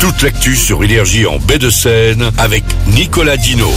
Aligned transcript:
toute 0.00 0.22
l'actu 0.22 0.54
sur 0.54 0.84
Énergie 0.84 1.26
en 1.26 1.38
baie 1.38 1.58
de 1.58 1.70
Seine 1.70 2.30
avec 2.38 2.62
Nicolas 2.86 3.36
Dino. 3.36 3.72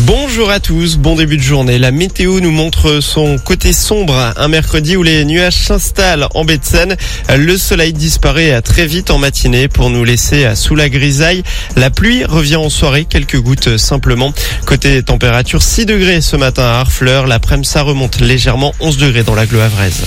Bonjour 0.00 0.50
à 0.50 0.58
tous, 0.58 0.96
bon 0.96 1.16
début 1.16 1.36
de 1.36 1.42
journée. 1.42 1.78
La 1.78 1.90
météo 1.90 2.40
nous 2.40 2.50
montre 2.50 3.00
son 3.00 3.36
côté 3.36 3.72
sombre. 3.72 4.32
Un 4.36 4.48
mercredi 4.48 4.96
où 4.96 5.02
les 5.02 5.24
nuages 5.24 5.56
s'installent 5.56 6.28
en 6.34 6.44
baie 6.44 6.56
de 6.56 6.64
Seine. 6.64 6.96
Le 7.34 7.58
soleil 7.58 7.92
disparaît 7.92 8.60
très 8.62 8.86
vite 8.86 9.10
en 9.10 9.18
matinée 9.18 9.68
pour 9.68 9.90
nous 9.90 10.04
laisser 10.04 10.54
sous 10.54 10.74
la 10.74 10.88
grisaille. 10.88 11.42
La 11.76 11.90
pluie 11.90 12.24
revient 12.24 12.56
en 12.56 12.70
soirée, 12.70 13.04
quelques 13.04 13.40
gouttes 13.40 13.76
simplement. 13.76 14.32
Côté 14.64 15.02
température, 15.02 15.62
6 15.62 15.86
degrés 15.86 16.20
ce 16.22 16.36
matin 16.36 16.62
à 16.62 16.80
Harfleur. 16.80 17.26
L'après-midi, 17.26 17.68
ça 17.68 17.82
remonte 17.82 18.20
légèrement 18.20 18.72
11 18.80 18.96
degrés 18.96 19.24
dans 19.24 19.34
la 19.34 19.42
Havraise. 19.42 20.04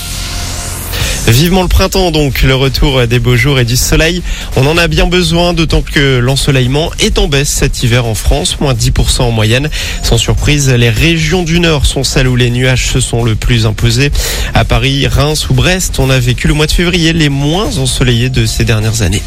Vivement 1.30 1.62
le 1.62 1.68
printemps 1.68 2.10
donc, 2.10 2.42
le 2.42 2.56
retour 2.56 3.06
des 3.06 3.20
beaux 3.20 3.36
jours 3.36 3.60
et 3.60 3.66
du 3.66 3.78
soleil. 3.78 4.24
On 4.56 4.66
en 4.66 4.78
a 4.78 4.88
bien 4.88 5.06
besoin, 5.06 5.54
d'autant 5.54 5.84
que 5.84 6.18
l'ensoleillement 6.18 6.92
est 7.00 7.20
en 7.20 7.28
baisse 7.28 7.50
cet 7.50 7.84
hiver 7.84 8.06
en 8.06 8.16
France, 8.16 8.60
moins 8.60 8.74
10% 8.74 9.22
en 9.22 9.32
moyenne. 9.32 9.70
Sans 10.02 10.18
surprise, 10.18 10.70
les 10.70 10.90
régions 10.90 11.44
du 11.44 11.60
nord 11.60 11.86
sont 11.86 12.04
celles 12.04 12.28
où 12.28 12.36
les 12.36 12.50
nuages 12.50 12.88
se 12.88 13.00
sont 13.00 13.24
le 13.24 13.36
plus 13.36 13.68
imposés. 13.68 14.12
À 14.56 14.66
Paris, 14.66 15.08
Reims 15.08 15.50
ou 15.50 15.54
Brest, 15.54 16.00
on 16.00 16.10
a 16.10 16.18
vécu 16.20 16.48
le 16.48 16.56
mois 16.56 16.66
de 16.66 16.72
février 16.72 17.14
les 17.14 17.30
moins 17.30 17.78
ensoleillés 17.78 18.30
de 18.30 18.48
ces 18.48 18.66
dernières 18.66 19.04
années. 19.04 19.22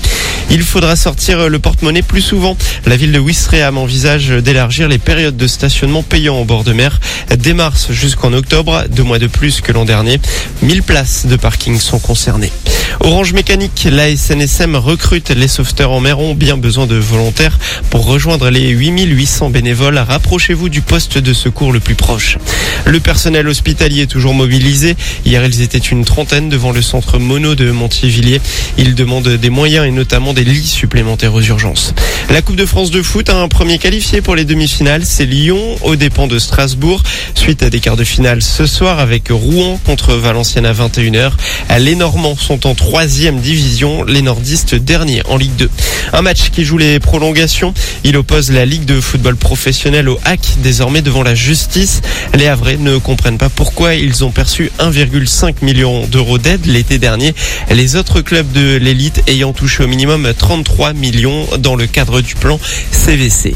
Il 0.50 0.62
faudra 0.62 0.96
sortir 0.96 1.48
le 1.48 1.58
porte-monnaie 1.60 2.02
plus 2.02 2.20
souvent. 2.20 2.56
La 2.84 2.96
ville 2.96 3.12
de 3.12 3.18
Ouistreham 3.18 3.78
envisage 3.78 4.28
d'élargir 4.28 4.88
les 4.88 4.98
périodes 4.98 5.36
de 5.36 5.46
stationnement 5.46 6.02
payant 6.02 6.36
au 6.38 6.44
bord 6.44 6.64
de 6.64 6.72
mer 6.72 7.00
dès 7.38 7.54
mars 7.54 7.88
jusqu'en 7.90 8.32
octobre, 8.32 8.84
deux 8.90 9.02
mois 9.02 9.18
de 9.18 9.28
plus 9.28 9.60
que 9.60 9.72
l'an 9.72 9.84
dernier. 9.84 10.20
1000 10.62 10.82
places 10.82 11.26
de 11.26 11.36
parking 11.36 11.78
sont 11.78 11.91
concernées. 11.98 12.52
Orange 13.00 13.32
Mécanique, 13.32 13.88
la 13.90 14.14
SNSM 14.14 14.76
recrute 14.76 15.30
les 15.30 15.48
sauveteurs 15.48 15.90
en 15.90 16.00
mer 16.00 16.20
ont 16.20 16.34
bien 16.34 16.56
besoin 16.56 16.86
de 16.86 16.94
volontaires 16.94 17.58
pour 17.90 18.06
rejoindre 18.06 18.50
les 18.50 18.68
8800 18.68 19.50
bénévoles. 19.50 19.98
Rapprochez-vous 19.98 20.68
du 20.68 20.82
poste 20.82 21.18
de 21.18 21.32
secours 21.32 21.72
le 21.72 21.80
plus 21.80 21.94
proche. 21.94 22.38
Le 22.84 23.00
personnel 23.00 23.48
hospitalier 23.48 24.02
est 24.02 24.06
toujours 24.06 24.34
mobilisé. 24.34 24.96
Hier, 25.24 25.44
ils 25.44 25.62
étaient 25.62 25.78
une 25.78 26.04
trentaine 26.04 26.48
devant 26.48 26.72
le 26.72 26.82
centre 26.82 27.18
mono 27.18 27.54
de 27.54 27.70
Montivilliers. 27.70 28.40
Ils 28.78 28.94
demandent 28.94 29.28
des 29.28 29.50
moyens 29.50 29.86
et 29.86 29.90
notamment 29.90 30.32
des 30.32 30.44
lits 30.44 30.66
supplémentaires 30.66 31.34
aux 31.34 31.42
urgences. 31.42 31.94
La 32.32 32.40
Coupe 32.40 32.56
de 32.56 32.64
France 32.64 32.90
de 32.90 33.02
foot 33.02 33.28
a 33.28 33.36
un 33.36 33.48
premier 33.48 33.76
qualifié 33.76 34.22
pour 34.22 34.34
les 34.34 34.46
demi-finales. 34.46 35.04
C'est 35.04 35.26
Lyon 35.26 35.76
aux 35.82 35.96
dépens 35.96 36.28
de 36.28 36.38
Strasbourg. 36.38 37.02
Suite 37.34 37.62
à 37.62 37.68
des 37.68 37.78
quarts 37.78 37.98
de 37.98 38.04
finale 38.04 38.40
ce 38.40 38.64
soir 38.64 39.00
avec 39.00 39.24
Rouen 39.28 39.78
contre 39.84 40.14
Valenciennes 40.14 40.64
à 40.64 40.72
21h. 40.72 41.32
Les 41.78 41.94
Normands 41.94 42.34
sont 42.34 42.66
en 42.66 42.74
troisième 42.74 43.38
division, 43.38 44.04
les 44.04 44.22
nordistes 44.22 44.74
derniers 44.74 45.22
en 45.28 45.36
Ligue 45.36 45.56
2. 45.56 45.70
Un 46.14 46.22
match 46.22 46.48
qui 46.48 46.64
joue 46.64 46.78
les 46.78 47.00
prolongations. 47.00 47.74
Il 48.02 48.16
oppose 48.16 48.50
la 48.50 48.64
Ligue 48.64 48.86
de 48.86 48.98
football 48.98 49.36
professionnel 49.36 50.08
au 50.08 50.18
hack, 50.24 50.40
désormais 50.62 51.02
devant 51.02 51.22
la 51.22 51.34
justice. 51.34 52.00
Les 52.32 52.46
Havrais 52.46 52.78
ne 52.78 52.96
comprennent 52.96 53.36
pas 53.36 53.50
pourquoi 53.50 53.94
ils 53.94 54.24
ont 54.24 54.30
perçu 54.30 54.72
1,5 54.78 55.56
million 55.60 56.06
d'euros 56.06 56.38
d'aide 56.38 56.64
l'été 56.64 56.96
dernier. 56.96 57.34
Les 57.70 57.96
autres 57.96 58.22
clubs 58.22 58.50
de 58.52 58.76
l'élite 58.76 59.22
ayant 59.26 59.52
touché 59.52 59.84
au 59.84 59.86
minimum 59.86 60.32
33 60.34 60.94
millions 60.94 61.46
dans 61.58 61.76
le 61.76 61.86
cadre 61.86 62.21
du 62.22 62.34
plan 62.34 62.58
CVC. 62.90 63.54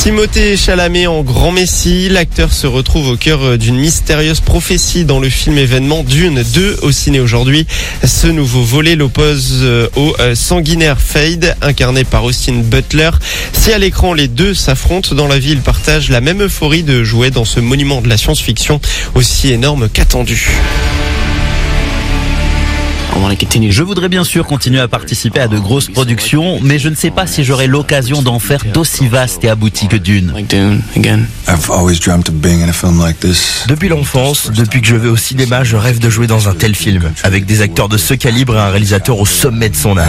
Timothée 0.00 0.56
Chalamet 0.56 1.06
en 1.06 1.20
grand 1.20 1.52
messie, 1.52 2.08
l'acteur 2.08 2.54
se 2.54 2.66
retrouve 2.66 3.08
au 3.08 3.16
cœur 3.18 3.58
d'une 3.58 3.76
mystérieuse 3.76 4.40
prophétie 4.40 5.04
dans 5.04 5.20
le 5.20 5.28
film 5.28 5.58
événement 5.58 6.02
Dune 6.04 6.42
2 6.42 6.78
au 6.80 6.90
ciné 6.90 7.20
aujourd'hui. 7.20 7.66
Ce 8.02 8.26
nouveau 8.26 8.62
volet 8.62 8.96
l'oppose 8.96 9.58
euh, 9.60 9.88
au 9.96 10.16
euh, 10.18 10.34
sanguinaire 10.34 10.98
Fade, 10.98 11.54
incarné 11.60 12.04
par 12.04 12.24
Austin 12.24 12.62
Butler. 12.64 13.10
Si 13.52 13.74
à 13.74 13.78
l'écran 13.78 14.14
les 14.14 14.26
deux 14.26 14.54
s'affrontent 14.54 15.14
dans 15.14 15.28
la 15.28 15.38
vie, 15.38 15.50
ils 15.50 15.60
partagent 15.60 16.08
la 16.08 16.22
même 16.22 16.44
euphorie 16.44 16.82
de 16.82 17.04
jouer 17.04 17.30
dans 17.30 17.44
ce 17.44 17.60
monument 17.60 18.00
de 18.00 18.08
la 18.08 18.16
science-fiction 18.16 18.80
aussi 19.14 19.52
énorme 19.52 19.90
qu'attendu. 19.92 20.50
Je 23.70 23.82
voudrais 23.82 24.08
bien 24.08 24.24
sûr 24.24 24.46
continuer 24.46 24.80
à 24.80 24.88
participer 24.88 25.40
à 25.40 25.48
de 25.48 25.58
grosses 25.58 25.88
productions, 25.88 26.58
mais 26.62 26.78
je 26.78 26.88
ne 26.88 26.94
sais 26.94 27.10
pas 27.10 27.26
si 27.26 27.44
j'aurai 27.44 27.66
l'occasion 27.66 28.22
d'en 28.22 28.38
faire 28.38 28.64
d'aussi 28.72 29.06
vaste 29.06 29.44
et 29.44 29.48
abouti 29.48 29.86
que 29.88 29.96
Dune. 29.96 30.32
Depuis 33.68 33.88
l'enfance, 33.88 34.50
depuis 34.50 34.80
que 34.80 34.86
je 34.88 34.96
vais 34.96 35.08
au 35.08 35.16
cinéma, 35.16 35.64
je 35.64 35.76
rêve 35.76 35.98
de 36.00 36.10
jouer 36.10 36.26
dans 36.26 36.48
un 36.48 36.54
tel 36.54 36.74
film, 36.74 37.12
avec 37.22 37.46
des 37.46 37.60
acteurs 37.60 37.88
de 37.88 37.98
ce 37.98 38.14
calibre 38.14 38.56
et 38.56 38.60
un 38.60 38.70
réalisateur 38.70 39.18
au 39.18 39.26
sommet 39.26 39.68
de 39.68 39.76
son 39.76 39.96
art. 39.96 40.08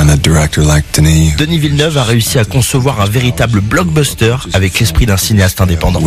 Denis 1.38 1.60
Villeneuve 1.60 1.98
a 1.98 2.04
réussi 2.04 2.40
à 2.40 2.46
concevoir 2.46 3.02
un 3.02 3.06
véritable 3.06 3.62
blockbuster 3.62 4.36
avec 4.54 4.80
l'esprit 4.80 5.06
d'un 5.06 5.18
cinéaste 5.18 5.62
indépendant. 5.62 6.02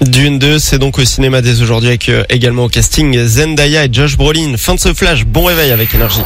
Dune 0.00 0.38
2, 0.38 0.58
c'est 0.58 0.78
donc 0.78 0.98
au 0.98 1.04
cinéma 1.04 1.42
dès 1.42 1.60
aujourd'hui 1.60 1.88
avec 1.88 2.08
euh, 2.08 2.24
également 2.30 2.64
au 2.64 2.68
casting 2.68 3.22
Zendaya 3.22 3.84
et 3.84 3.92
Josh 3.92 4.16
Brolin. 4.16 4.56
Fin 4.56 4.74
de 4.74 4.80
ce 4.80 4.94
flash, 4.94 5.26
bon 5.26 5.44
réveil 5.44 5.72
avec 5.72 5.94
énergie. 5.94 6.22